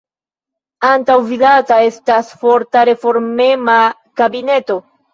[0.91, 3.81] Antaŭvidata estas forta, reformema
[4.23, 4.85] kabineto.